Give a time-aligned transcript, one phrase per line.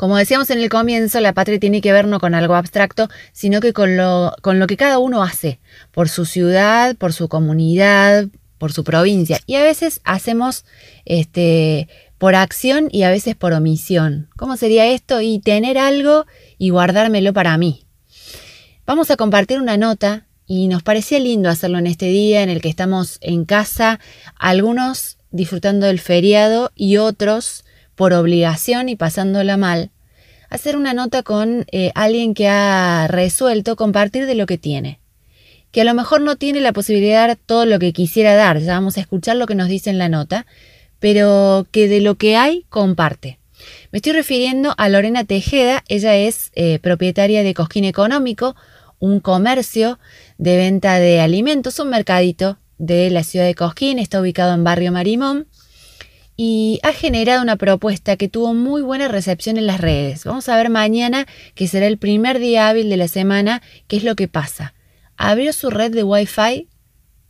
[0.00, 3.60] Como decíamos en el comienzo, la patria tiene que ver no con algo abstracto, sino
[3.60, 8.28] que con lo, con lo que cada uno hace, por su ciudad, por su comunidad,
[8.56, 9.40] por su provincia.
[9.44, 10.64] Y a veces hacemos
[11.04, 14.30] este, por acción y a veces por omisión.
[14.38, 15.20] ¿Cómo sería esto?
[15.20, 16.24] Y tener algo
[16.56, 17.84] y guardármelo para mí.
[18.86, 22.62] Vamos a compartir una nota y nos parecía lindo hacerlo en este día en el
[22.62, 24.00] que estamos en casa,
[24.38, 27.64] algunos disfrutando del feriado y otros
[28.00, 29.90] por obligación y pasándola mal,
[30.48, 35.00] hacer una nota con eh, alguien que ha resuelto compartir de lo que tiene,
[35.70, 38.58] que a lo mejor no tiene la posibilidad de dar todo lo que quisiera dar,
[38.60, 40.46] ya vamos a escuchar lo que nos dice en la nota,
[40.98, 43.38] pero que de lo que hay comparte.
[43.92, 48.56] Me estoy refiriendo a Lorena Tejeda, ella es eh, propietaria de Cosquín Económico,
[48.98, 49.98] un comercio
[50.38, 54.90] de venta de alimentos, un mercadito de la ciudad de Cosquín, está ubicado en Barrio
[54.90, 55.48] Marimón
[56.42, 60.24] y ha generado una propuesta que tuvo muy buena recepción en las redes.
[60.24, 64.04] Vamos a ver mañana, que será el primer día hábil de la semana, qué es
[64.04, 64.72] lo que pasa.
[65.18, 66.66] Abrió su red de Wi-Fi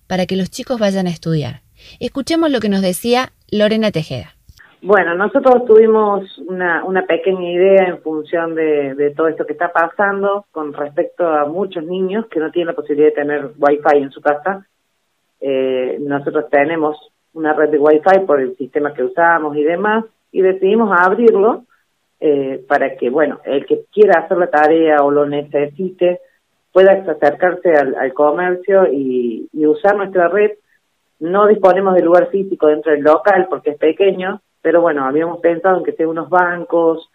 [0.07, 1.63] para que los chicos vayan a estudiar.
[1.99, 4.37] Escuchemos lo que nos decía Lorena Tejeda.
[4.81, 9.73] Bueno, nosotros tuvimos una, una pequeña idea en función de, de, todo esto que está
[9.73, 14.13] pasando con respecto a muchos niños que no tienen la posibilidad de tener wifi en
[14.13, 14.69] su casa.
[15.41, 16.97] Eh, nosotros tenemos
[17.35, 21.65] una red de wifi por el sistema que usamos y demás y decidimos abrirlo
[22.21, 26.21] eh, para que, bueno, el que quiera hacer la tarea o lo necesite
[26.73, 30.53] pueda acercarse al, comercio y, y usar nuestra red.
[31.19, 35.79] No disponemos de lugar físico dentro del local porque es pequeño, pero bueno, habíamos pensado
[35.79, 37.11] en que sea unos bancos,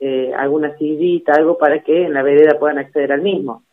[0.00, 3.64] eh, alguna sillita, algo para que en la vereda puedan acceder al mismo.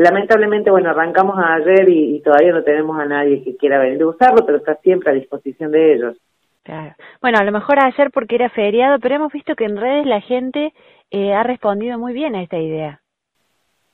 [0.00, 4.46] Lamentablemente, bueno, arrancamos ayer y, todavía no tenemos a nadie que quiera venir a usarlo,
[4.46, 6.16] pero está siempre a disposición de ellos.
[6.62, 6.94] Claro.
[7.20, 10.22] Bueno, a lo mejor ayer porque era feriado, pero hemos visto que en redes la
[10.22, 10.72] gente
[11.10, 13.02] eh, ha respondido muy bien a esta idea.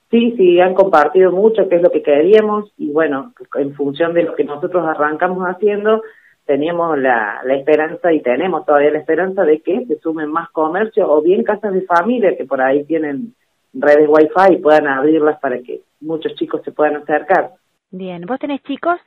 [0.08, 4.22] Sí, sí, han compartido mucho qué es lo que queríamos y bueno, en función de
[4.22, 6.02] lo que nosotros arrancamos haciendo,
[6.44, 11.08] teníamos la, la esperanza y tenemos todavía la esperanza de que se sumen más comercios
[11.10, 13.34] o bien casas de familia que por ahí tienen
[13.74, 17.52] redes wifi y puedan abrirlas para que muchos chicos se puedan acercar.
[17.90, 18.98] Bien, ¿vos tenés chicos?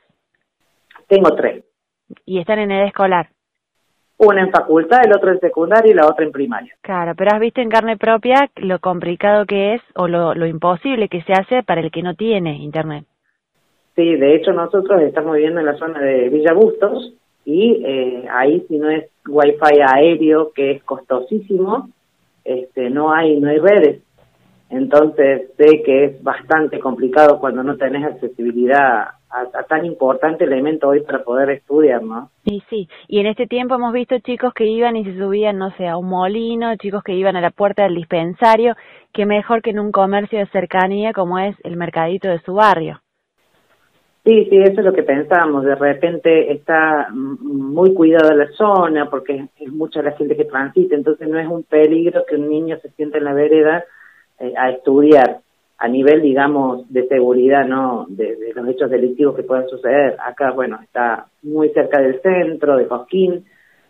[1.08, 1.64] Tengo tres.
[2.24, 3.28] ¿Y están en edad escolar?
[4.18, 6.74] Una en facultad, el otro en secundaria y la otra en primaria.
[6.82, 11.08] Claro, pero has visto en carne propia lo complicado que es o lo, lo imposible
[11.08, 13.06] que se hace para el que no tiene internet.
[13.96, 17.14] Sí, de hecho nosotros estamos viviendo en la zona de Villa Bustos
[17.44, 21.88] y eh, ahí si no es wifi aéreo que es costosísimo,
[22.44, 24.02] este, no hay no hay redes.
[24.70, 31.00] Entonces sé que es bastante complicado cuando no tenés accesibilidad a, tan importante elemento hoy
[31.00, 32.30] para poder estudiar, ¿no?
[32.44, 32.88] Sí, sí.
[33.08, 35.96] Y en este tiempo hemos visto chicos que iban y se subían, no sé, a
[35.96, 38.76] un molino, chicos que iban a la puerta del dispensario,
[39.12, 43.00] que mejor que en un comercio de cercanía como es el mercadito de su barrio.
[44.24, 45.64] Sí, sí, eso es lo que pensamos.
[45.64, 51.28] De repente está muy cuidada la zona porque es mucha la gente que transita, entonces
[51.28, 53.84] no es un peligro que un niño se sienta en la vereda
[54.40, 55.40] eh, a estudiar
[55.80, 58.06] a nivel, digamos, de seguridad, ¿no?
[58.08, 60.16] De, los hechos delictivos que puedan suceder.
[60.24, 63.46] Acá, bueno, está muy cerca del centro, de Cosquín,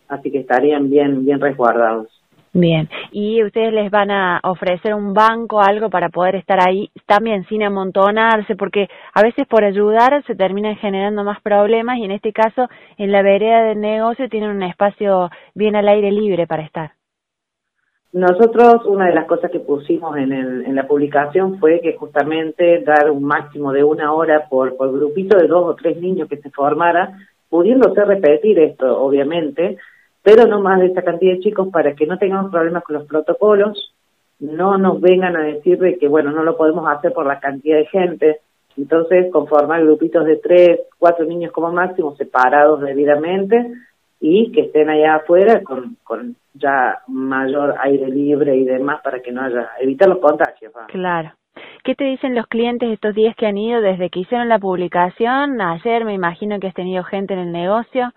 [0.08, 2.08] así que estarían bien, bien resguardados.
[2.52, 7.44] Bien, y ustedes les van a ofrecer un banco, algo para poder estar ahí también
[7.44, 12.32] sin amontonarse, porque a veces por ayudar se terminan generando más problemas y en este
[12.32, 12.68] caso
[12.98, 16.90] en la vereda del negocio tienen un espacio bien al aire libre para estar.
[18.12, 22.80] Nosotros, una de las cosas que pusimos en, el, en la publicación fue que justamente
[22.80, 26.38] dar un máximo de una hora por, por grupito de dos o tres niños que
[26.38, 27.16] se formara,
[27.48, 29.78] pudiéndose repetir esto, obviamente,
[30.22, 33.06] pero no más de esa cantidad de chicos para que no tengamos problemas con los
[33.06, 33.94] protocolos,
[34.40, 37.76] no nos vengan a decir de que, bueno, no lo podemos hacer por la cantidad
[37.76, 38.40] de gente.
[38.76, 43.72] Entonces, conformar grupitos de tres, cuatro niños como máximo, separados debidamente,
[44.20, 49.32] y que estén allá afuera con, con ya mayor aire libre y demás para que
[49.32, 50.72] no haya, evitar los contagios.
[50.88, 51.32] Claro.
[51.82, 55.60] ¿Qué te dicen los clientes estos días que han ido desde que hicieron la publicación?
[55.60, 58.12] Ayer me imagino que has tenido gente en el negocio.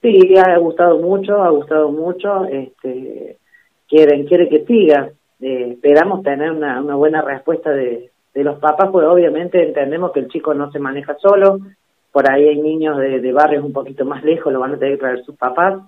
[0.00, 2.44] Sí, ha gustado mucho, ha gustado mucho.
[2.44, 3.36] Este,
[3.88, 5.10] quieren, quiere que siga.
[5.40, 10.20] Eh, esperamos tener una, una buena respuesta de, de los papás, pues obviamente entendemos que
[10.20, 11.58] el chico no se maneja solo.
[12.12, 15.00] Por ahí hay niños de, barrios un poquito más lejos, lo van a tener que
[15.00, 15.80] traer sus papás.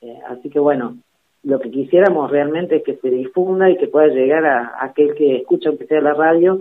[0.00, 0.96] Eh, así que bueno,
[1.42, 5.14] lo que quisiéramos realmente es que se difunda y que pueda llegar a, a aquel
[5.14, 6.60] que escucha aunque sea la radio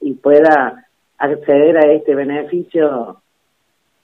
[0.00, 0.86] y pueda
[1.18, 3.20] acceder a este beneficio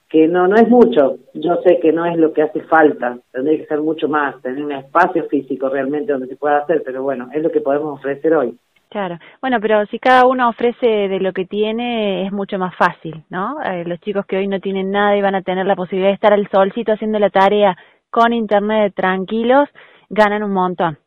[0.08, 1.18] que no, no es mucho.
[1.34, 4.64] Yo sé que no es lo que hace falta, tendría que ser mucho más, tener
[4.64, 8.34] un espacio físico realmente donde se pueda hacer, pero bueno, es lo que podemos ofrecer
[8.34, 8.56] hoy.
[8.88, 13.24] Claro, bueno, pero si cada uno ofrece de lo que tiene es mucho más fácil,
[13.30, 13.60] ¿no?
[13.62, 16.14] Eh, los chicos que hoy no tienen nada y van a tener la posibilidad de
[16.14, 17.76] estar al solcito haciendo la tarea
[18.10, 19.68] con internet tranquilos,
[20.08, 20.98] ganan un montón.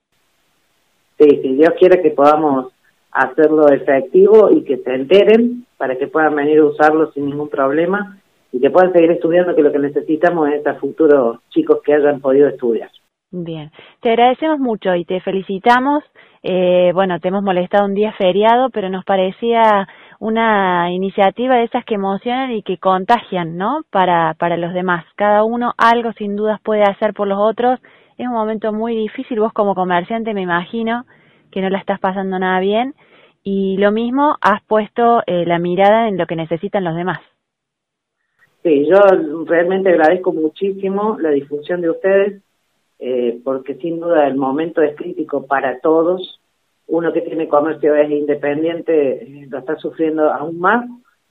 [1.17, 2.73] Sí, si Dios quiere que podamos
[3.11, 8.17] hacerlo efectivo y que se enteren para que puedan venir a usarlo sin ningún problema
[8.51, 12.19] y que puedan seguir estudiando, que lo que necesitamos es a futuros chicos que hayan
[12.19, 12.89] podido estudiar.
[13.31, 13.71] Bien,
[14.01, 16.03] te agradecemos mucho y te felicitamos.
[16.41, 19.87] Eh, bueno, te hemos molestado un día feriado, pero nos parecía
[20.19, 23.81] una iniciativa de esas que emocionan y que contagian, ¿no?
[23.91, 25.05] Para, para los demás.
[25.15, 27.79] Cada uno algo sin dudas puede hacer por los otros.
[28.17, 29.39] Es un momento muy difícil.
[29.39, 31.05] Vos como comerciante me imagino
[31.51, 32.95] que no la estás pasando nada bien.
[33.43, 37.19] Y lo mismo, has puesto eh, la mirada en lo que necesitan los demás.
[38.63, 38.97] Sí, yo
[39.45, 42.41] realmente agradezco muchísimo la difusión de ustedes,
[42.99, 46.39] eh, porque sin duda el momento es crítico para todos.
[46.87, 50.85] Uno que tiene comercio es independiente, eh, lo está sufriendo aún más,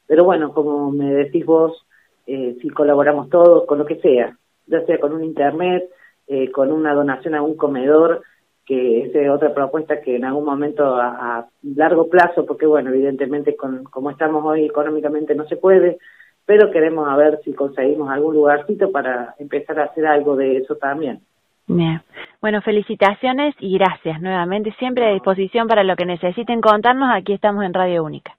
[0.06, 1.84] pero bueno, como me decís vos,
[2.26, 4.36] eh, si colaboramos todos con lo que sea,
[4.66, 5.90] ya sea con un internet,
[6.52, 8.20] con una donación a un comedor,
[8.66, 13.84] que es otra propuesta que en algún momento a, largo plazo, porque bueno, evidentemente con,
[13.84, 15.96] como estamos hoy económicamente no se puede,
[16.44, 20.76] pero queremos a ver si conseguimos algún lugarcito para empezar a hacer algo de eso
[20.76, 21.22] también.
[21.68, 22.00] Bien.
[22.40, 24.74] Bueno, felicitaciones y gracias nuevamente.
[24.78, 27.10] Siempre a disposición para lo que necesiten contarnos.
[27.14, 28.36] Aquí estamos en Radio Única.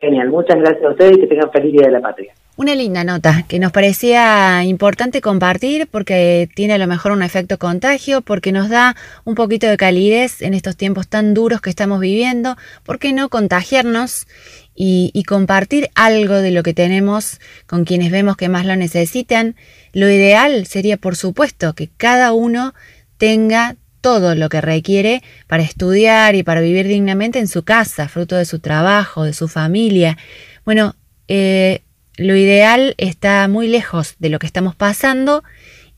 [0.00, 0.30] Genial.
[0.30, 2.34] Muchas gracias a ustedes y que tengan feliz Día de la Patria.
[2.56, 7.56] Una linda nota que nos parecía importante compartir porque tiene a lo mejor un efecto
[7.56, 8.94] contagio, porque nos da
[9.24, 12.56] un poquito de calidez en estos tiempos tan duros que estamos viviendo.
[12.84, 14.26] ¿Por qué no contagiarnos
[14.74, 19.54] y, compartir algo de lo que tenemos con quienes vemos que más lo necesitan.
[19.92, 22.74] Lo ideal sería, por supuesto, que cada uno
[23.18, 28.36] tenga todo lo que requiere para estudiar y para vivir dignamente en su casa, fruto
[28.36, 30.18] de su trabajo, de su familia.
[30.64, 30.96] Bueno,
[31.28, 31.82] eh,
[32.16, 35.44] lo ideal está muy lejos de lo que estamos pasando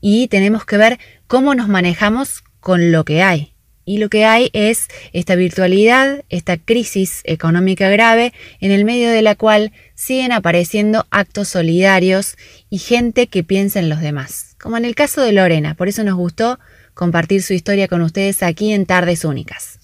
[0.01, 3.54] y tenemos que ver cómo nos manejamos con lo que hay.
[3.85, 9.21] Y lo que hay es esta virtualidad, esta crisis económica grave, en el medio de
[9.21, 12.35] la cual siguen apareciendo actos solidarios
[12.69, 15.75] y gente que piensa en los demás, como en el caso de Lorena.
[15.75, 16.59] Por eso nos gustó
[16.95, 19.79] compartir su historia con ustedes aquí en Tardes Únicas.